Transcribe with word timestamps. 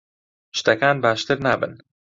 شتەکان 0.57 0.97
باشتر 1.05 1.37
نابن. 1.47 1.71